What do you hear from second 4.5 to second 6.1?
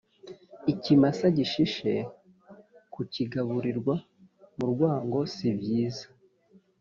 mu rwango si byiza